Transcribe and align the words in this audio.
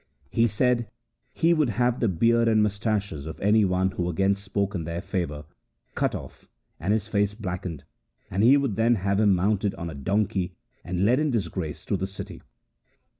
He 0.31 0.47
said 0.47 0.89
he 1.31 1.53
would 1.53 1.69
have 1.69 1.99
the 1.99 2.07
beard 2.07 2.47
and 2.47 2.63
moustaches 2.63 3.27
of 3.27 3.39
any 3.39 3.63
one 3.63 3.91
who 3.91 4.09
again 4.09 4.33
spoke 4.33 4.73
in 4.73 4.83
their 4.83 4.99
favour 4.99 5.45
cut 5.93 6.15
off 6.15 6.49
and 6.79 6.91
his 6.91 7.07
face 7.07 7.35
blackened, 7.35 7.83
and 8.31 8.41
he 8.41 8.57
would 8.57 8.77
then 8.77 8.95
have 8.95 9.19
him 9.19 9.35
mounted 9.35 9.75
on 9.75 9.91
a 9.91 9.93
donkey 9.93 10.55
and 10.83 11.05
led 11.05 11.19
in 11.19 11.29
disgrace 11.29 11.85
through 11.85 11.97
the 11.97 12.07
city. 12.07 12.41